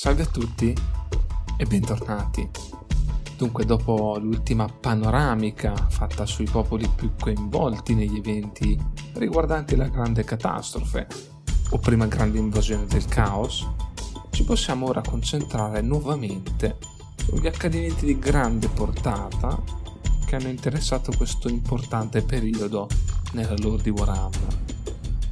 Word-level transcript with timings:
Salve 0.00 0.22
a 0.22 0.26
tutti 0.26 0.72
e 1.56 1.64
bentornati. 1.64 2.48
Dunque, 3.36 3.64
dopo 3.64 4.16
l'ultima 4.20 4.68
panoramica 4.68 5.74
fatta 5.74 6.24
sui 6.24 6.44
popoli 6.44 6.88
più 6.94 7.14
coinvolti 7.18 7.96
negli 7.96 8.18
eventi 8.18 8.80
riguardanti 9.14 9.74
la 9.74 9.88
grande 9.88 10.22
catastrofe 10.22 11.08
o 11.70 11.78
prima 11.78 12.06
grande 12.06 12.38
invasione 12.38 12.86
del 12.86 13.06
caos, 13.06 13.68
ci 14.30 14.44
possiamo 14.44 14.86
ora 14.86 15.00
concentrare 15.00 15.80
nuovamente 15.80 16.78
sugli 17.16 17.48
accadimenti 17.48 18.06
di 18.06 18.20
grande 18.20 18.68
portata 18.68 19.60
che 20.24 20.36
hanno 20.36 20.46
interessato 20.46 21.10
questo 21.16 21.48
importante 21.48 22.22
periodo 22.22 22.86
nella 23.32 23.56
lore 23.58 23.82
di 23.82 23.90
Warhammer. 23.90 24.58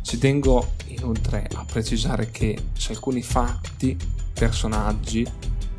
Ci 0.02 0.18
tengo 0.18 0.72
inoltre 0.86 1.48
a 1.54 1.64
precisare 1.64 2.32
che 2.32 2.70
se 2.72 2.94
alcuni 2.94 3.22
fatti, 3.22 4.15
personaggi 4.38 5.26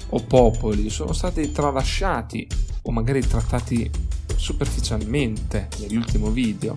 o 0.09 0.23
popoli 0.23 0.89
sono 0.89 1.13
stati 1.13 1.51
tralasciati 1.51 2.47
o 2.83 2.91
magari 2.91 3.21
trattati 3.21 3.89
superficialmente 4.35 5.67
nell'ultimo 5.79 6.29
video, 6.29 6.75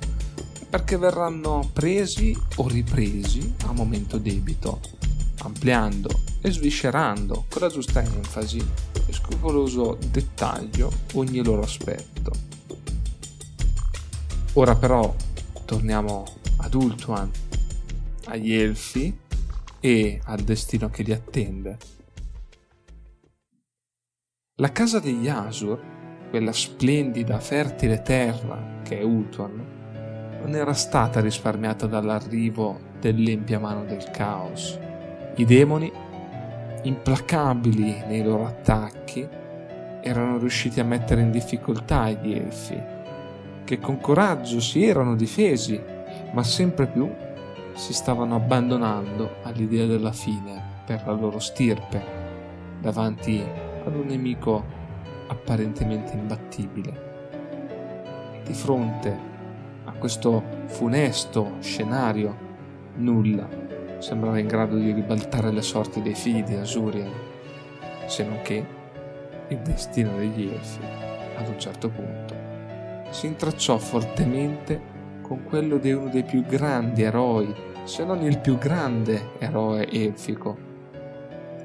perché 0.69 0.97
verranno 0.99 1.69
presi 1.73 2.37
o 2.57 2.69
ripresi 2.69 3.55
a 3.67 3.73
momento 3.73 4.19
debito, 4.19 4.81
ampliando 5.39 6.09
e 6.41 6.51
sviscerando 6.51 7.47
con 7.49 7.63
la 7.63 7.69
giusta 7.69 8.03
enfasi 8.03 8.59
e 9.07 9.13
scrupoloso 9.13 9.99
dettaglio 10.11 10.91
ogni 11.15 11.43
loro 11.43 11.63
aspetto. 11.63 12.33
Ora 14.55 14.75
però 14.75 15.15
torniamo 15.65 16.25
ad 16.57 16.75
Ultuan, 16.75 17.31
agli 18.25 18.53
Elfi 18.53 19.17
e 19.81 20.21
al 20.25 20.41
destino 20.41 20.91
che 20.91 21.03
li 21.03 21.13
attende. 21.13 21.79
La 24.61 24.73
casa 24.73 25.01
degli 25.01 25.29
Asur, 25.29 25.81
quella 26.29 26.53
splendida, 26.53 27.41
fertile 27.41 28.03
terra 28.03 28.81
che 28.83 29.01
è 29.01 29.03
Ultuan, 29.03 29.79
non 30.43 30.55
era 30.55 30.75
stata 30.75 31.21
risparmiata 31.21 31.87
dall'arrivo 31.87 32.79
dell'empia 33.01 33.59
mano 33.59 33.85
del 33.85 34.11
caos. 34.11 34.79
I 35.37 35.45
demoni, 35.45 35.91
implacabili 36.83 38.05
nei 38.07 38.23
loro 38.23 38.47
attacchi, 38.47 39.27
erano 40.03 40.39
riusciti 40.39 40.81
a 40.81 40.85
mettere 40.85 41.23
in 41.23 41.31
difficoltà 41.31 42.11
gli 42.11 42.33
elfi, 42.33 42.79
che 43.65 43.79
con 43.79 44.01
coraggio 44.01 44.61
si 44.61 44.85
erano 44.85 45.17
difesi, 45.17 45.81
ma 46.33 46.43
sempre 46.43 46.87
più 46.87 47.11
si 47.81 47.95
stavano 47.95 48.35
abbandonando 48.35 49.37
all'idea 49.43 49.87
della 49.87 50.13
fine 50.13 50.83
per 50.85 51.03
la 51.07 51.13
loro 51.13 51.39
stirpe, 51.39 52.05
davanti 52.79 53.43
ad 53.83 53.95
un 53.95 54.05
nemico 54.05 54.63
apparentemente 55.29 56.13
imbattibile. 56.13 58.43
Di 58.45 58.53
fronte 58.53 59.19
a 59.85 59.93
questo 59.93 60.43
funesto 60.67 61.53
scenario, 61.61 62.37
nulla 62.97 63.49
sembrava 63.97 64.39
in 64.39 64.47
grado 64.47 64.77
di 64.77 64.93
ribaltare 64.93 65.51
le 65.51 65.63
sorti 65.63 66.03
dei 66.03 66.15
figli 66.15 66.43
di 66.43 66.57
Asurian, 66.57 67.13
se 68.05 68.25
non 68.25 68.43
che 68.43 68.63
il 69.49 69.59
destino 69.61 70.19
degli 70.19 70.49
Elfi 70.49 70.85
ad 71.35 71.49
un 71.49 71.59
certo 71.59 71.89
punto 71.89 72.35
si 73.09 73.27
intracciò 73.27 73.79
fortemente 73.79 74.99
con 75.23 75.45
quello 75.45 75.79
di 75.79 75.93
uno 75.93 76.11
dei 76.11 76.25
più 76.25 76.45
grandi 76.45 77.05
eroi, 77.05 77.69
se 77.91 78.05
non 78.05 78.23
il 78.23 78.39
più 78.39 78.57
grande 78.57 79.33
eroe 79.41 79.91
elfico. 79.91 80.57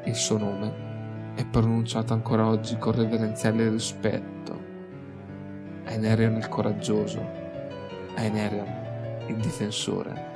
Il 0.05 0.15
suo 0.15 0.39
nome 0.39 1.33
è 1.35 1.45
pronunciato 1.45 2.13
ancora 2.13 2.47
oggi 2.47 2.79
con 2.79 2.93
reverenziale 2.93 3.69
rispetto. 3.69 4.59
Aenerion 5.85 6.37
il 6.37 6.49
coraggioso, 6.49 7.23
Aenerion 8.15 8.65
il 9.27 9.35
difensore. 9.35 10.33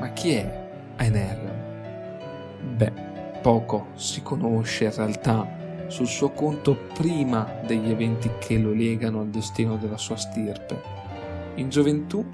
Ma 0.00 0.08
chi 0.08 0.32
è 0.32 0.68
Aenerion? 0.96 1.62
Beh, 2.74 2.92
poco 3.40 3.86
si 3.94 4.20
conosce 4.20 4.86
in 4.86 4.94
realtà 4.96 5.48
sul 5.86 6.08
suo 6.08 6.30
conto 6.30 6.76
prima 6.92 7.60
degli 7.64 7.88
eventi 7.88 8.28
che 8.40 8.58
lo 8.58 8.72
legano 8.72 9.20
al 9.20 9.28
destino 9.28 9.76
della 9.76 9.96
sua 9.96 10.16
stirpe. 10.16 10.82
In 11.54 11.68
gioventù 11.68 12.28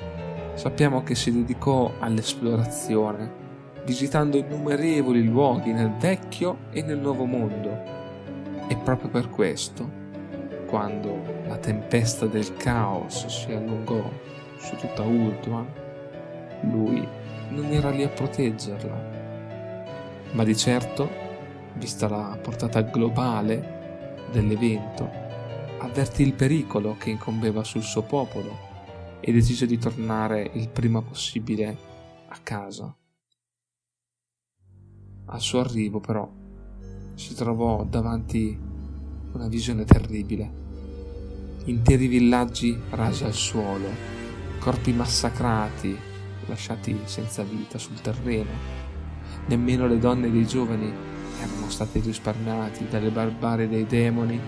sappiamo 0.55 1.03
che 1.03 1.15
si 1.15 1.33
dedicò 1.33 1.93
all'esplorazione, 1.99 3.41
visitando 3.85 4.37
innumerevoli 4.37 5.25
luoghi 5.25 5.73
nel 5.73 5.93
vecchio 5.99 6.59
e 6.71 6.83
nel 6.83 6.99
nuovo 6.99 7.25
mondo. 7.25 8.01
E 8.69 8.77
proprio 8.77 9.11
per 9.11 9.29
questo, 9.29 9.89
quando 10.67 11.41
la 11.47 11.57
tempesta 11.57 12.27
del 12.27 12.57
caos 12.57 13.27
si 13.27 13.53
allungò 13.53 14.03
su 14.59 14.77
tutta 14.77 15.03
Ultima, 15.03 15.65
lui 16.63 17.07
non 17.51 17.67
era 17.73 17.91
lì 17.91 18.05
a 18.05 18.09
proteggerla. 18.09 19.21
Ma 20.33 20.45
di 20.45 20.57
certo 20.57 21.21
vista 21.75 22.09
la 22.09 22.39
portata 22.41 22.83
globale 22.83 24.15
dell'evento, 24.31 25.11
avvertì 25.79 26.23
il 26.23 26.35
pericolo 26.35 26.97
che 26.99 27.11
incombeva 27.11 27.65
sul 27.65 27.83
suo 27.83 28.03
popolo 28.03 28.71
e 29.25 29.33
decise 29.33 29.67
di 29.67 29.79
tornare 29.79 30.51
il 30.55 30.69
prima 30.69 31.01
possibile 31.01 31.79
a 32.29 32.39
casa. 32.43 32.95
Al 35.27 35.41
suo 35.41 35.61
arrivo, 35.61 36.01
però, 36.01 36.29
si 37.15 37.35
trovò 37.35 37.85
davanti 37.85 38.59
una 39.33 39.47
visione 39.47 39.85
terribile. 39.85 40.61
Interi 41.67 42.09
villaggi 42.09 42.77
rasi 42.91 43.23
al 43.23 43.33
suolo, 43.33 43.89
corpi 44.59 44.93
massacrati, 44.93 45.97
lasciati 46.47 46.99
senza 47.05 47.45
vita 47.45 47.79
sul 47.79 48.01
terreno. 48.01 48.51
Nemmeno 49.47 49.87
le 49.87 49.99
donne 49.99 50.27
e 50.27 50.37
i 50.37 50.47
giovani 50.47 50.93
erano 51.41 51.71
stati 51.71 52.01
risparmiati 52.01 52.89
dalle 52.89 53.11
barbarie 53.11 53.69
dei 53.69 53.87
demoni 53.87 54.39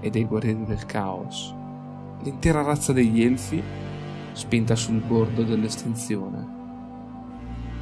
e 0.00 0.10
dei 0.10 0.24
guerrieri 0.24 0.64
del 0.64 0.86
caos. 0.86 1.52
L'intera 2.22 2.62
razza 2.62 2.92
degli 2.92 3.22
elfi 3.22 3.90
spinta 4.32 4.74
sul 4.74 5.00
bordo 5.00 5.42
dell'estinzione. 5.42 6.60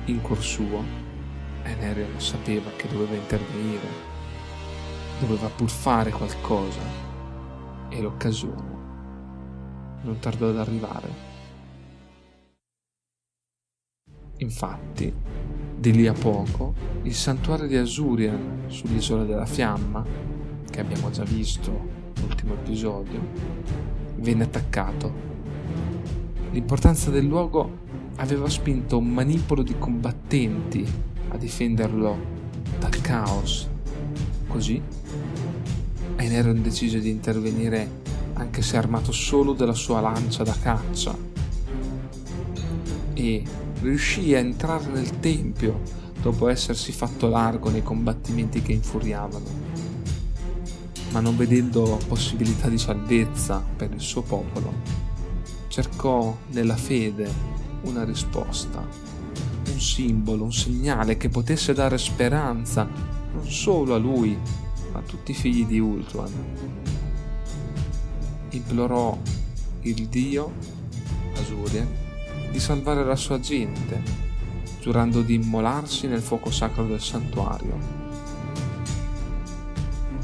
In 0.06 0.20
cuor 0.20 0.42
suo, 0.42 0.82
Enerion 1.62 2.20
sapeva 2.20 2.70
che 2.76 2.88
doveva 2.88 3.14
intervenire, 3.14 3.88
doveva 5.20 5.48
pur 5.48 5.68
fare 5.68 6.10
qualcosa 6.10 6.80
e 7.88 8.00
l'occasione 8.00 8.80
non 10.02 10.18
tardò 10.18 10.48
ad 10.48 10.58
arrivare. 10.58 11.28
Infatti, 14.38 15.12
di 15.76 15.92
lì 15.92 16.06
a 16.06 16.14
poco, 16.14 16.74
il 17.02 17.14
santuario 17.14 17.66
di 17.66 17.76
Asurian 17.76 18.64
sull'isola 18.68 19.24
della 19.24 19.44
fiamma, 19.44 20.04
che 20.70 20.80
abbiamo 20.80 21.10
già 21.10 21.24
visto 21.24 21.70
nell'ultimo 22.14 22.54
episodio, 22.54 23.20
venne 24.16 24.44
attaccato. 24.44 25.28
L'importanza 26.52 27.10
del 27.10 27.26
luogo 27.26 27.78
aveva 28.16 28.48
spinto 28.48 28.98
un 28.98 29.08
manipolo 29.08 29.62
di 29.62 29.78
combattenti 29.78 30.84
a 31.28 31.36
difenderlo 31.36 32.18
dal 32.80 33.00
caos. 33.00 33.68
Così, 34.48 34.82
Aeneron 36.16 36.60
decise 36.60 36.98
di 36.98 37.08
intervenire 37.08 37.98
anche 38.32 38.62
se 38.62 38.76
armato 38.76 39.12
solo 39.12 39.52
della 39.52 39.74
sua 39.74 40.00
lancia 40.00 40.42
da 40.42 40.56
caccia 40.60 41.16
e 43.14 43.44
riuscì 43.80 44.34
a 44.34 44.38
entrare 44.38 44.86
nel 44.86 45.20
tempio 45.20 45.80
dopo 46.20 46.48
essersi 46.48 46.90
fatto 46.90 47.28
largo 47.28 47.70
nei 47.70 47.84
combattimenti 47.84 48.60
che 48.60 48.72
infuriavano. 48.72 49.68
Ma 51.12 51.20
non 51.20 51.36
vedendo 51.36 51.98
possibilità 52.08 52.68
di 52.68 52.78
salvezza 52.78 53.64
per 53.76 53.92
il 53.92 54.00
suo 54.00 54.22
popolo, 54.22 54.99
cercò 55.70 56.36
nella 56.48 56.74
fede 56.74 57.32
una 57.82 58.02
risposta, 58.02 58.80
un 58.80 59.80
simbolo, 59.80 60.42
un 60.42 60.52
segnale 60.52 61.16
che 61.16 61.28
potesse 61.28 61.72
dare 61.72 61.96
speranza 61.96 62.88
non 63.32 63.48
solo 63.48 63.94
a 63.94 63.98
lui, 63.98 64.36
ma 64.92 64.98
a 64.98 65.02
tutti 65.02 65.30
i 65.30 65.34
figli 65.34 65.64
di 65.64 65.78
Ultuan. 65.78 66.32
Implorò 68.50 69.16
il 69.82 70.08
dio 70.08 70.52
Asurien 71.36 71.88
di 72.50 72.58
salvare 72.58 73.04
la 73.04 73.14
sua 73.14 73.38
gente, 73.38 74.02
giurando 74.80 75.22
di 75.22 75.34
immolarsi 75.34 76.08
nel 76.08 76.20
fuoco 76.20 76.50
sacro 76.50 76.84
del 76.84 77.00
santuario. 77.00 77.78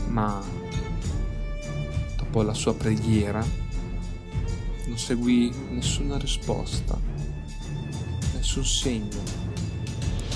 Ma 0.09 0.43
dopo 2.17 2.43
la 2.43 2.55
sua 2.55 2.75
preghiera 2.75 3.66
non 4.87 4.99
seguì 4.99 5.53
nessuna 5.71 6.17
risposta, 6.17 6.99
nessun 8.35 8.65
segno. 8.65 9.23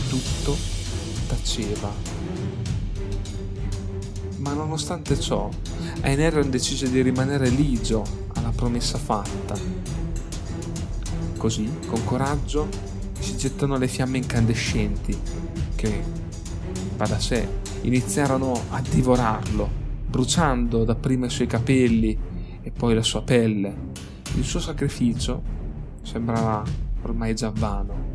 Tutto 0.08 0.56
taceva. 1.29 1.93
Ma 4.38 4.52
nonostante 4.52 5.19
ciò, 5.20 5.49
Aenerion 6.00 6.50
decise 6.50 6.91
di 6.91 7.02
rimanere 7.02 7.49
ligio 7.49 8.05
alla 8.35 8.50
promessa 8.50 8.99
fatta. 8.99 9.55
Così, 11.37 11.70
con 11.87 12.05
coraggio, 12.05 12.69
si 13.19 13.37
gettano 13.37 13.76
le 13.76 13.87
fiamme 13.87 14.19
incandescenti 14.19 15.17
che, 15.75 16.03
va 16.96 17.06
da 17.06 17.19
sé, 17.19 17.46
iniziarono 17.82 18.61
a 18.70 18.81
divorarlo, 18.81 19.69
bruciando 20.06 20.85
dapprima 20.85 21.26
i 21.26 21.31
suoi 21.31 21.46
capelli 21.46 22.19
e 22.62 22.70
poi 22.70 22.94
la 22.94 23.03
sua 23.03 23.23
pelle. 23.23 24.09
Il 24.37 24.44
suo 24.44 24.61
sacrificio 24.61 25.43
sembrava 26.03 26.65
ormai 27.03 27.35
già 27.35 27.50
vano. 27.50 28.12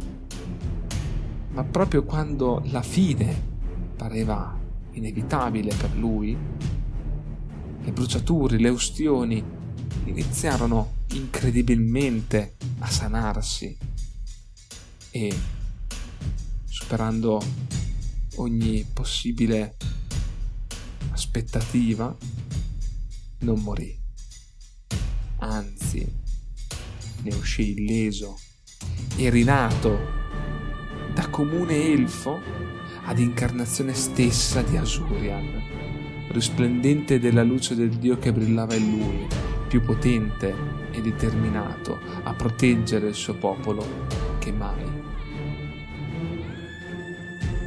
Ma 1.51 1.63
proprio 1.63 2.03
quando 2.03 2.61
la 2.65 2.81
fine 2.81 3.53
pareva 3.95 4.57
inevitabile 4.91 5.73
per 5.75 5.95
lui, 5.95 6.35
le 7.81 7.91
bruciature, 7.91 8.57
le 8.57 8.69
ustioni 8.69 9.43
iniziarono 10.05 10.93
incredibilmente 11.11 12.55
a 12.79 12.87
sanarsi 12.87 13.77
e 15.11 15.35
superando 16.65 17.41
ogni 18.35 18.85
possibile 18.91 19.77
aspettativa 21.11 22.15
non 23.39 23.59
morì 23.61 24.04
anzi 25.45 26.05
ne 27.23 27.33
uscì 27.35 27.71
illeso 27.71 28.37
e 29.15 29.29
rinato 29.29 30.23
da 31.13 31.27
comune 31.29 31.91
elfo 31.91 32.39
ad 33.05 33.19
incarnazione 33.19 33.93
stessa 33.93 34.61
di 34.61 34.77
Asurian, 34.77 35.61
risplendente 36.29 37.19
della 37.19 37.43
luce 37.43 37.75
del 37.75 37.89
Dio 37.89 38.17
che 38.17 38.33
brillava 38.33 38.75
in 38.75 38.89
lui, 38.89 39.27
più 39.67 39.81
potente 39.81 40.53
e 40.91 41.01
determinato 41.01 41.99
a 42.23 42.33
proteggere 42.33 43.07
il 43.07 43.15
suo 43.15 43.35
popolo 43.35 43.85
che 44.39 44.51
mai. 44.51 45.03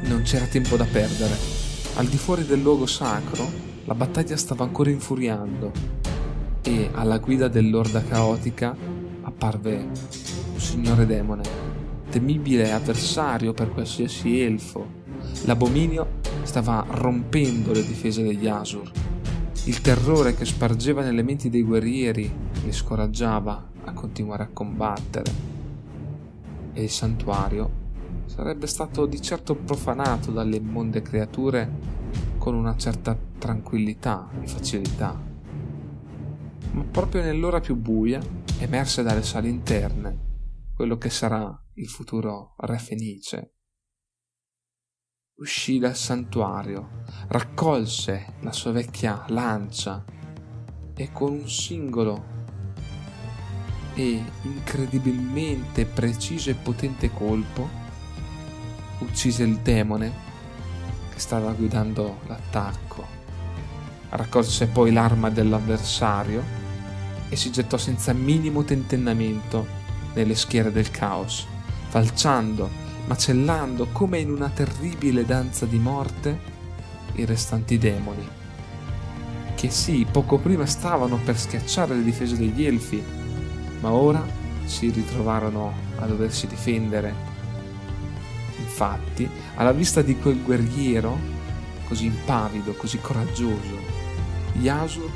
Non 0.03 0.21
c'era 0.23 0.45
tempo 0.45 0.75
da 0.75 0.85
perdere. 0.85 1.37
Al 1.95 2.07
di 2.07 2.17
fuori 2.17 2.45
del 2.45 2.61
luogo 2.61 2.85
sacro, 2.85 3.67
la 3.85 3.95
battaglia 3.95 4.37
stava 4.37 4.63
ancora 4.63 4.89
infuriando 4.89 5.98
e 6.69 6.91
alla 6.93 7.17
guida 7.17 7.47
dell'orda 7.47 8.03
caotica 8.03 8.75
apparve 9.23 9.75
un 10.53 10.59
signore 10.59 11.07
demone, 11.07 11.41
temibile 12.11 12.71
avversario 12.71 13.53
per 13.53 13.71
qualsiasi 13.71 14.41
elfo. 14.41 14.97
L'abominio 15.45 16.17
stava 16.43 16.85
rompendo 16.87 17.73
le 17.73 17.83
difese 17.83 18.21
degli 18.21 18.47
Asur. 18.47 18.91
Il 19.65 19.81
terrore 19.81 20.35
che 20.35 20.45
spargeva 20.45 21.01
nelle 21.01 21.23
menti 21.23 21.49
dei 21.49 21.63
guerrieri 21.63 22.31
li 22.63 22.71
scoraggiava 22.71 23.69
a 23.85 23.91
continuare 23.93 24.43
a 24.43 24.49
combattere. 24.53 25.31
E 26.73 26.83
il 26.83 26.89
santuario 26.91 27.87
sarebbe 28.25 28.67
stato 28.67 29.07
di 29.07 29.19
certo 29.19 29.55
profanato 29.55 30.29
dalle 30.29 30.57
immonde 30.57 31.01
creature 31.01 31.67
con 32.37 32.53
una 32.53 32.77
certa 32.77 33.17
tranquillità 33.39 34.29
e 34.39 34.47
facilità 34.47 35.28
ma 36.71 36.83
proprio 36.83 37.21
nell'ora 37.21 37.59
più 37.59 37.75
buia 37.75 38.21
emerse 38.59 39.03
dalle 39.03 39.23
sale 39.23 39.47
interne 39.47 40.27
quello 40.79 40.97
che 40.97 41.09
sarà 41.09 41.53
il 41.73 41.89
futuro 41.89 42.55
re 42.59 42.77
Fenice. 42.77 43.55
Uscì 45.39 45.77
dal 45.77 45.95
santuario, 45.95 47.03
raccolse 47.27 48.35
la 48.39 48.53
sua 48.53 48.71
vecchia 48.71 49.25
lancia 49.27 50.05
e 50.95 51.11
con 51.11 51.33
un 51.33 51.49
singolo 51.49 52.23
e 53.93 54.23
incredibilmente 54.43 55.85
preciso 55.85 56.49
e 56.49 56.55
potente 56.55 57.11
colpo 57.11 57.67
uccise 58.99 59.43
il 59.43 59.57
demone 59.57 60.13
che 61.11 61.19
stava 61.19 61.51
guidando 61.51 62.19
l'attacco. 62.27 63.05
Raccolse 64.11 64.67
poi 64.67 64.93
l'arma 64.93 65.29
dell'avversario 65.29 66.58
e 67.29 67.35
si 67.35 67.51
gettò 67.51 67.77
senza 67.77 68.11
minimo 68.11 68.63
tentennamento 68.63 69.65
nelle 70.13 70.35
schiere 70.35 70.71
del 70.71 70.89
caos, 70.89 71.45
falciando, 71.87 72.69
macellando 73.05 73.87
come 73.91 74.19
in 74.19 74.31
una 74.31 74.49
terribile 74.49 75.25
danza 75.25 75.65
di 75.65 75.77
morte 75.77 76.57
i 77.13 77.25
restanti 77.25 77.77
demoni, 77.77 78.27
che 79.55 79.69
sì, 79.69 80.05
poco 80.09 80.37
prima 80.37 80.65
stavano 80.65 81.17
per 81.17 81.37
schiacciare 81.37 81.95
le 81.95 82.03
difese 82.03 82.37
degli 82.37 82.65
elfi, 82.65 83.03
ma 83.81 83.91
ora 83.91 84.25
si 84.65 84.89
ritrovarono 84.89 85.73
a 85.97 86.05
doversi 86.05 86.47
difendere. 86.47 87.27
Infatti, 88.57 89.29
alla 89.55 89.71
vista 89.71 90.01
di 90.01 90.17
quel 90.17 90.41
guerriero, 90.41 91.17
così 91.87 92.05
impavido, 92.05 92.73
così 92.73 92.99
coraggioso, 92.99 93.77
gli 94.53 94.67
Asur 94.67 95.09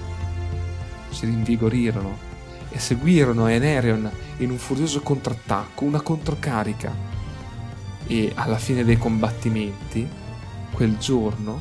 si 1.14 1.26
rinvigorirono 1.26 2.32
e 2.70 2.80
seguirono 2.80 3.48
Enerion 3.48 4.10
in 4.38 4.50
un 4.50 4.58
furioso 4.58 5.02
contrattacco, 5.02 5.86
una 5.86 6.02
controcarica. 6.02 6.94
E 8.06 8.32
alla 8.36 8.58
fine 8.58 8.84
dei 8.84 8.98
combattimenti, 8.98 10.08
quel 10.72 10.98
giorno, 10.98 11.60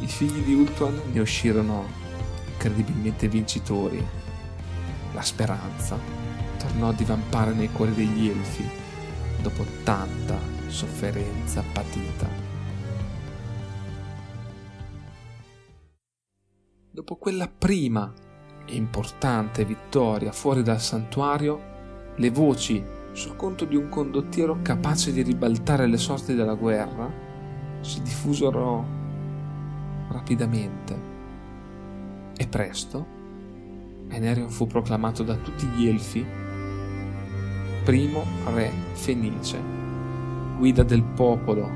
i 0.00 0.06
figli 0.06 0.42
di 0.42 0.54
Ultuan 0.54 1.00
ne 1.12 1.20
uscirono 1.20 1.86
incredibilmente 2.52 3.28
vincitori. 3.28 4.06
La 5.12 5.22
speranza 5.22 5.98
tornò 6.58 6.90
a 6.90 6.92
divampare 6.92 7.52
nei 7.52 7.72
cuori 7.72 7.94
degli 7.94 8.28
elfi 8.28 8.68
dopo 9.40 9.64
tanta 9.82 10.38
sofferenza 10.68 11.64
patita. 11.72 12.28
Dopo 16.90 17.16
quella 17.16 17.48
prima 17.48 18.12
importante 18.66 19.64
vittoria 19.64 20.32
fuori 20.32 20.62
dal 20.62 20.80
santuario, 20.80 21.68
le 22.16 22.30
voci 22.30 22.82
sul 23.12 23.36
conto 23.36 23.64
di 23.64 23.76
un 23.76 23.88
condottiero 23.88 24.58
capace 24.62 25.12
di 25.12 25.22
ribaltare 25.22 25.86
le 25.86 25.96
sorti 25.96 26.34
della 26.34 26.54
guerra 26.54 27.10
si 27.80 28.02
diffusero 28.02 28.84
rapidamente. 30.08 31.08
E 32.36 32.46
presto 32.46 33.18
Enerion 34.08 34.50
fu 34.50 34.66
proclamato 34.66 35.22
da 35.22 35.36
tutti 35.36 35.66
gli 35.66 35.86
elfi 35.86 36.26
primo 37.84 38.24
re 38.52 38.70
fenice, 38.92 39.58
guida 40.58 40.82
del 40.82 41.02
popolo 41.02 41.70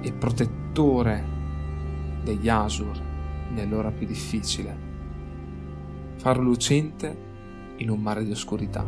e 0.00 0.12
protettore 0.12 1.24
degli 2.22 2.48
Asur 2.48 2.98
nell'ora 3.50 3.90
più 3.90 4.06
difficile 4.06 4.85
faro 6.16 6.42
lucente 6.42 7.16
in 7.76 7.90
un 7.90 8.00
mare 8.00 8.24
di 8.24 8.30
oscurità. 8.30 8.84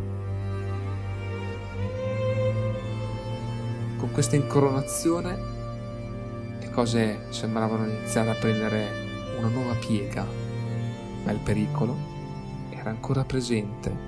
Con 3.97 4.11
questa 4.11 4.35
incoronazione 4.35 5.37
le 6.59 6.69
cose 6.71 7.25
sembravano 7.29 7.87
iniziare 7.87 8.29
a 8.29 8.35
prendere 8.35 8.87
una 9.37 9.49
nuova 9.49 9.73
piega, 9.75 10.25
ma 11.23 11.31
il 11.31 11.39
pericolo 11.39 11.95
era 12.69 12.89
ancora 12.89 13.23
presente. 13.23 14.07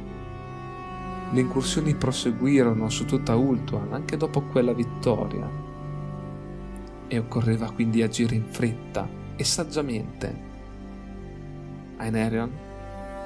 Le 1.31 1.39
incursioni 1.39 1.95
proseguirono 1.95 2.89
su 2.89 3.05
tutta 3.05 3.35
Ultuan 3.35 3.93
anche 3.93 4.17
dopo 4.17 4.41
quella 4.41 4.73
vittoria 4.73 5.49
e 7.07 7.17
occorreva 7.17 7.71
quindi 7.71 8.01
agire 8.01 8.35
in 8.35 8.45
fretta 8.45 9.07
e 9.35 9.43
saggiamente. 9.43 10.49
Aenerion 11.97 12.69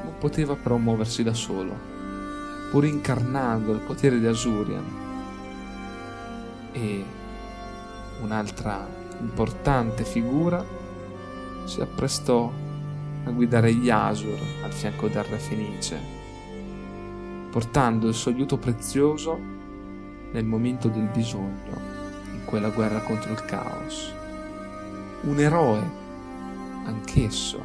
non 0.05 0.17
poteva 0.19 0.55
però 0.55 0.77
muoversi 0.77 1.23
da 1.23 1.33
solo, 1.33 1.75
pur 2.69 2.85
incarnando 2.85 3.73
il 3.73 3.79
potere 3.79 4.19
di 4.19 4.27
Asurian. 4.27 5.03
E 6.71 7.05
un'altra 8.21 8.87
importante 9.19 10.03
figura 10.03 10.63
si 11.65 11.81
apprestò 11.81 12.51
a 13.23 13.29
guidare 13.31 13.73
gli 13.73 13.89
Asur 13.89 14.39
al 14.63 14.71
fianco 14.71 15.07
del 15.07 15.23
re 15.23 15.39
Fenice, 15.39 15.99
portando 17.49 18.07
il 18.07 18.13
suo 18.13 18.31
aiuto 18.31 18.57
prezioso 18.57 19.39
nel 20.31 20.45
momento 20.45 20.87
del 20.87 21.09
bisogno, 21.11 21.93
in 22.31 22.45
quella 22.45 22.69
guerra 22.69 22.99
contro 22.99 23.31
il 23.31 23.43
caos. 23.45 24.13
Un 25.21 25.39
eroe, 25.39 25.81
anch'esso, 26.85 27.59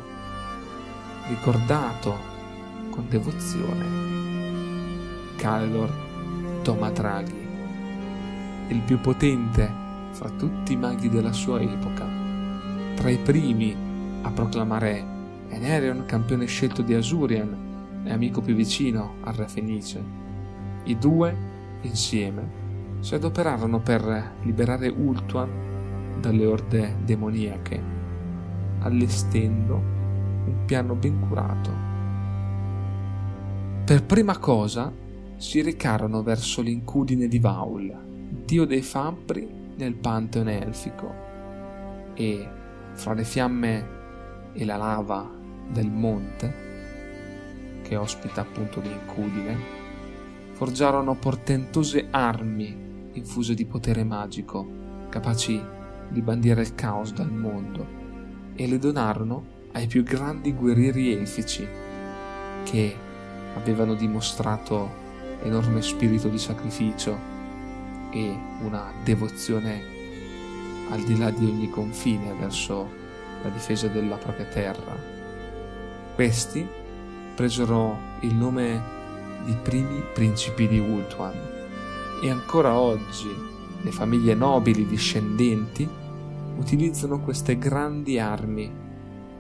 ricordato 1.29 2.30
con 3.01 3.09
devozione. 3.09 3.85
Calor 5.37 5.91
Tomatraghi, 6.63 7.49
il 8.69 8.81
più 8.81 9.01
potente 9.01 9.73
fra 10.11 10.29
tutti 10.31 10.75
i 10.75 10.77
maghi 10.77 11.09
della 11.09 11.33
sua 11.33 11.61
epoca. 11.61 12.07
Tra 12.95 13.09
i 13.09 13.17
primi 13.17 13.75
a 14.23 14.31
proclamare 14.31 15.19
Enerion 15.49 16.05
campione 16.05 16.45
scelto 16.45 16.83
di 16.83 16.93
Asurian 16.95 18.03
e 18.05 18.13
amico 18.13 18.43
più 18.43 18.55
vicino 18.55 19.15
al 19.23 19.33
re 19.35 19.49
Fenice. 19.49 20.03
I 20.85 20.99
due, 20.99 21.35
insieme, 21.83 22.59
si 23.01 23.15
adoperarono 23.15 23.81
per 23.81 24.35
liberare 24.43 24.89
Ultuan 24.89 26.19
dalle 26.21 26.45
orde 26.45 26.97
demoniache, 27.03 27.83
allestendo 28.81 29.75
un 30.45 30.65
piano 30.67 30.95
ben 30.95 31.19
curato. 31.21 31.90
Per 33.91 34.05
prima 34.05 34.39
cosa 34.39 34.93
si 35.37 35.61
recarono 35.63 36.23
verso 36.23 36.63
l'incudine 36.63 37.27
di 37.27 37.41
Vaul, 37.41 37.93
dio 38.45 38.65
dei 38.65 38.83
fabbri 38.83 39.49
nel 39.79 39.97
pantheon 39.97 40.49
elfico, 40.49 41.13
e 42.15 42.49
fra 42.93 43.15
le 43.15 43.25
fiamme 43.25 43.89
e 44.53 44.65
la 44.65 44.77
lava 44.77 45.29
del 45.73 45.91
monte, 45.91 46.55
che 47.83 47.97
ospita 47.97 48.43
appunto 48.43 48.81
l'incudine, 48.81 49.59
forgiarono 50.53 51.17
portentose 51.17 52.07
armi 52.11 53.11
infuse 53.15 53.55
di 53.55 53.65
potere 53.65 54.05
magico, 54.05 54.65
capaci 55.09 55.61
di 56.09 56.23
bandire 56.23 56.61
il 56.61 56.77
caos 56.77 57.13
dal 57.13 57.33
mondo, 57.33 57.85
e 58.55 58.69
le 58.69 58.79
donarono 58.79 59.45
ai 59.73 59.89
più 59.89 60.05
grandi 60.05 60.55
guerrieri 60.55 61.13
elfici, 61.13 61.67
che 62.63 63.09
avevano 63.55 63.95
dimostrato 63.95 65.09
enorme 65.43 65.83
spirito 65.83 66.29
di 66.29 66.39
sacrificio 66.39 67.17
e 68.11 68.37
una 68.63 68.93
devozione 69.03 69.83
al 70.91 71.03
di 71.03 71.17
là 71.17 71.31
di 71.31 71.47
ogni 71.47 71.71
confine 71.71 72.35
verso 72.39 72.89
la 73.43 73.49
difesa 73.49 73.89
della 73.89 74.17
propria 74.17 74.47
terra. 74.47 74.97
Questi 76.15 76.67
presero 77.35 77.97
il 78.21 78.35
nome 78.35 78.99
di 79.45 79.57
primi 79.63 80.03
principi 80.13 80.69
di 80.69 80.79
Ultuan 80.79 81.35
e 82.23 82.29
ancora 82.29 82.79
oggi 82.79 83.29
le 83.83 83.91
famiglie 83.91 84.35
nobili 84.35 84.87
discendenti 84.87 85.89
utilizzano 86.57 87.21
queste 87.21 87.57
grandi 87.57 88.19
armi 88.19 88.71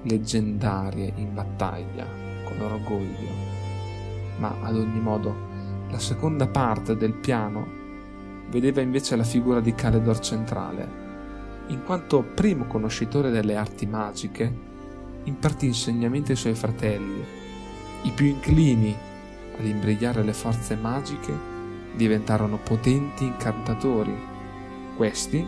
leggendarie 0.02 1.12
in 1.16 1.34
battaglia 1.34 2.06
con 2.44 2.60
orgoglio. 2.62 3.49
Ma 4.40 4.56
ad 4.60 4.74
ogni 4.74 5.00
modo, 5.00 5.48
la 5.90 5.98
seconda 5.98 6.46
parte 6.46 6.96
del 6.96 7.12
piano 7.12 7.78
vedeva 8.48 8.80
invece 8.80 9.16
la 9.16 9.22
figura 9.22 9.60
di 9.60 9.74
Caledor 9.74 10.18
centrale. 10.18 11.08
In 11.68 11.84
quanto 11.84 12.22
primo 12.22 12.66
conoscitore 12.66 13.30
delle 13.30 13.54
arti 13.54 13.86
magiche, 13.86 14.52
impartì 15.24 15.66
insegnamenti 15.66 16.32
ai 16.32 16.36
suoi 16.36 16.54
fratelli, 16.54 17.22
i 18.02 18.10
più 18.10 18.26
inclini 18.26 18.96
ad 19.58 19.66
imbrigliare 19.66 20.22
le 20.22 20.32
forze 20.32 20.74
magiche 20.74 21.32
diventarono 21.94 22.56
potenti 22.56 23.24
incantatori. 23.24 24.16
Questi, 24.96 25.46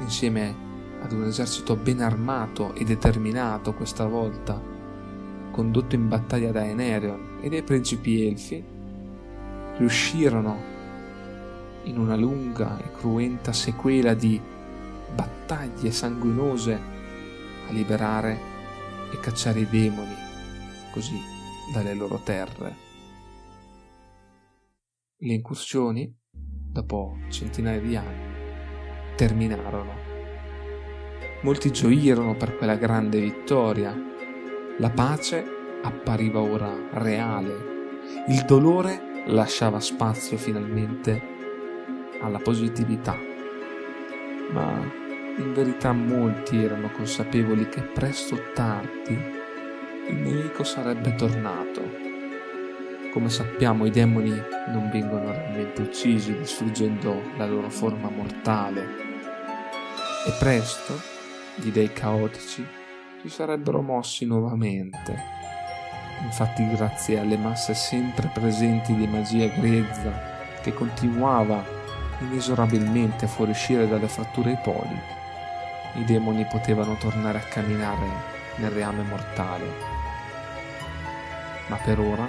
insieme 0.00 0.54
ad 1.02 1.12
un 1.12 1.24
esercito 1.24 1.76
ben 1.76 2.00
armato 2.00 2.74
e 2.74 2.84
determinato 2.84 3.74
questa 3.74 4.06
volta, 4.06 4.60
condotto 5.56 5.94
in 5.94 6.06
battaglia 6.06 6.52
da 6.52 6.66
Enerion 6.66 7.38
e 7.40 7.48
dai 7.48 7.62
principi 7.62 8.26
elfi, 8.26 8.62
riuscirono 9.78 10.74
in 11.84 11.98
una 11.98 12.14
lunga 12.14 12.78
e 12.78 12.92
cruenta 12.92 13.54
sequela 13.54 14.12
di 14.12 14.38
battaglie 15.14 15.90
sanguinose 15.90 16.74
a 17.68 17.72
liberare 17.72 18.38
e 19.10 19.18
cacciare 19.18 19.60
i 19.60 19.68
demoni 19.68 20.14
così 20.92 21.18
dalle 21.72 21.94
loro 21.94 22.20
terre. 22.22 22.84
Le 25.16 25.32
incursioni, 25.32 26.14
dopo 26.30 27.16
centinaia 27.30 27.80
di 27.80 27.96
anni, 27.96 28.34
terminarono. 29.16 30.04
Molti 31.42 31.70
gioirono 31.70 32.36
per 32.36 32.56
quella 32.56 32.76
grande 32.76 33.20
vittoria. 33.20 34.14
La 34.78 34.90
pace 34.90 35.44
appariva 35.82 36.40
ora 36.40 36.70
reale. 36.92 38.00
Il 38.28 38.44
dolore 38.44 39.24
lasciava 39.26 39.80
spazio 39.80 40.36
finalmente 40.36 41.20
alla 42.20 42.38
positività. 42.38 43.16
Ma 44.52 45.04
in 45.38 45.52
verità 45.54 45.92
molti 45.92 46.62
erano 46.62 46.90
consapevoli 46.90 47.68
che 47.68 47.82
presto 47.82 48.34
o 48.34 48.40
tardi 48.54 49.34
il 50.08 50.14
nemico 50.14 50.62
sarebbe 50.62 51.14
tornato 51.16 52.04
come 53.16 53.30
sappiamo 53.30 53.86
i 53.86 53.90
demoni 53.90 54.30
non 54.68 54.90
vengono 54.92 55.30
realmente 55.30 55.80
uccisi 55.80 56.36
distruggendo 56.36 57.22
la 57.38 57.46
loro 57.46 57.70
forma 57.70 58.10
mortale 58.10 58.82
e 60.26 60.32
presto 60.38 61.00
gli 61.54 61.70
dei 61.70 61.90
caotici 61.94 62.62
si 63.20 63.28
sarebbero 63.28 63.82
mossi 63.82 64.24
nuovamente. 64.24 65.34
Infatti 66.22 66.68
grazie 66.68 67.18
alle 67.18 67.36
masse 67.36 67.74
sempre 67.74 68.30
presenti 68.32 68.94
di 68.94 69.06
magia 69.06 69.46
grezza 69.48 70.34
che 70.60 70.72
continuava 70.72 71.62
inesorabilmente 72.20 73.26
a 73.26 73.28
fuoriuscire 73.28 73.86
dalle 73.86 74.08
fratture 74.08 74.50
ai 74.50 74.58
poli, 74.62 74.98
i 75.96 76.04
demoni 76.04 76.46
potevano 76.46 76.96
tornare 76.96 77.38
a 77.38 77.42
camminare 77.42 78.08
nel 78.56 78.70
reame 78.70 79.02
mortale. 79.02 79.64
Ma 81.68 81.76
per 81.76 81.98
ora 82.00 82.26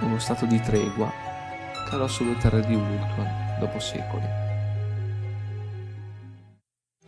uno 0.00 0.18
stato 0.18 0.46
di 0.46 0.60
tregua 0.60 1.12
calò 1.88 2.06
sulle 2.08 2.36
terre 2.38 2.64
di 2.66 2.74
Ultuan 2.74 3.56
dopo 3.58 3.78
secoli. 3.78 4.43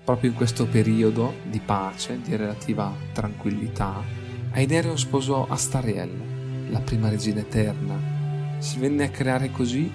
Proprio 0.07 0.31
in 0.31 0.37
questo 0.37 0.69
periodo 0.69 1.39
di 1.51 1.59
pace, 1.59 2.21
di 2.23 2.37
relativa 2.37 2.95
tranquillità, 3.13 4.05
Aiderion 4.53 4.97
sposò 4.97 5.49
Astariel, 5.49 6.69
la 6.71 6.79
prima 6.79 7.09
regina 7.09 7.41
eterna. 7.41 8.57
Si 8.59 8.79
venne 8.79 9.07
a 9.07 9.11
creare 9.11 9.51
così 9.51 9.91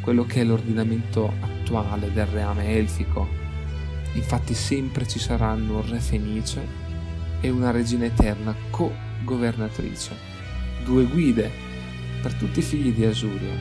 quello 0.00 0.24
che 0.24 0.40
è 0.40 0.44
l'ordinamento 0.44 1.30
attuale 1.40 2.10
del 2.10 2.24
reame 2.24 2.68
elfico. 2.70 3.28
Infatti 4.14 4.54
sempre 4.54 5.06
ci 5.06 5.18
saranno 5.18 5.74
un 5.74 5.90
re 5.90 6.00
fenice 6.00 6.66
e 7.42 7.50
una 7.50 7.70
regina 7.70 8.06
eterna 8.06 8.56
co-governatrice, 8.70 10.16
due 10.84 11.04
guide 11.04 11.50
per 12.22 12.32
tutti 12.32 12.60
i 12.60 12.62
figli 12.62 12.94
di 12.94 13.04
Asurion, 13.04 13.58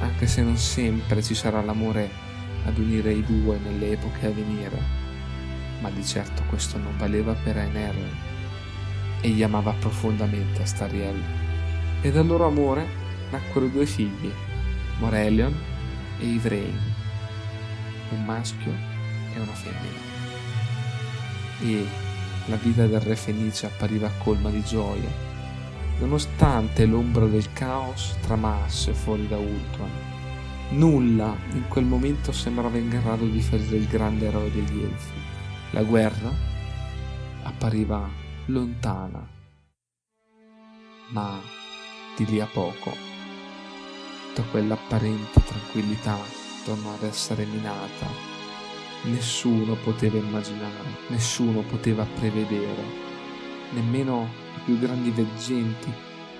anche 0.00 0.26
se 0.26 0.42
non 0.42 0.56
sempre 0.56 1.22
ci 1.22 1.36
sarà 1.36 1.62
l'amore 1.62 2.29
ad 2.64 2.78
unire 2.78 3.12
i 3.12 3.24
due 3.24 3.58
nelle 3.58 3.92
epoche 3.92 4.26
a 4.26 4.30
venire, 4.30 4.78
ma 5.80 5.90
di 5.90 6.04
certo 6.04 6.42
questo 6.48 6.78
non 6.78 6.96
valeva 6.96 7.34
per 7.34 7.56
Aenerion. 7.56 8.10
Egli 9.20 9.42
amava 9.42 9.72
profondamente 9.72 10.62
Astariel, 10.62 11.22
e 12.00 12.10
dal 12.10 12.26
loro 12.26 12.46
amore 12.46 12.86
nacquero 13.30 13.66
due 13.66 13.86
figli, 13.86 14.32
Morelion 14.98 15.54
e 16.18 16.24
Ivrain, 16.24 16.78
un 18.10 18.24
maschio 18.24 18.72
e 19.34 19.40
una 19.40 19.52
femmina. 19.52 20.08
E 21.62 21.86
la 22.46 22.56
vita 22.56 22.86
del 22.86 23.00
re 23.00 23.16
Fenice 23.16 23.66
appariva 23.66 24.10
colma 24.18 24.50
di 24.50 24.62
gioia 24.62 25.28
nonostante 26.00 26.86
l'ombra 26.86 27.26
del 27.26 27.52
caos 27.52 28.16
tramasse 28.22 28.92
fuori 28.92 29.28
da 29.28 29.36
Ultron. 29.36 29.90
Nulla 30.72 31.36
in 31.54 31.66
quel 31.66 31.84
momento 31.84 32.30
sembrava 32.30 32.78
in 32.78 32.88
grado 32.88 33.24
di 33.24 33.40
ferire 33.40 33.74
il 33.74 33.88
grande 33.88 34.26
eroe 34.26 34.52
degli 34.52 34.82
Elfi. 34.82 35.18
La 35.72 35.82
guerra 35.82 36.32
appariva 37.42 38.08
lontana, 38.46 39.28
ma 41.08 41.40
di 42.16 42.24
lì 42.26 42.38
a 42.38 42.46
poco, 42.46 42.94
tutta 44.28 44.48
quell'apparente 44.48 45.42
tranquillità 45.42 46.16
tornò 46.64 46.94
ad 46.94 47.02
essere 47.02 47.44
minata. 47.46 48.06
Nessuno 49.06 49.74
poteva 49.74 50.18
immaginare, 50.18 50.98
nessuno 51.08 51.62
poteva 51.62 52.06
prevedere 52.14 53.08
nemmeno 53.72 54.28
i 54.56 54.60
più 54.66 54.78
grandi 54.78 55.10
veggenti, 55.10 55.92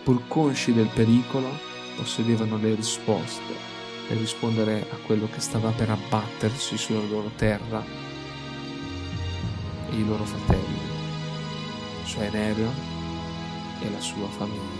pur 0.05 0.23
consci 0.29 0.73
del 0.73 0.91
pericolo, 0.95 1.49
possedevano 1.97 2.59
le 2.59 2.77
risposte 2.77 3.70
per 4.11 4.19
rispondere 4.19 4.85
a 4.91 4.97
quello 5.07 5.29
che 5.33 5.39
stava 5.39 5.71
per 5.71 5.89
abbattersi 5.89 6.77
sulla 6.77 7.07
loro 7.09 7.31
terra 7.37 7.81
e 9.89 9.95
i 9.95 10.05
loro 10.05 10.25
fratelli, 10.25 10.81
cioè 12.07 12.29
Nerio 12.29 12.73
e 13.81 13.89
la 13.89 14.01
sua 14.01 14.27
famiglia. 14.27 14.80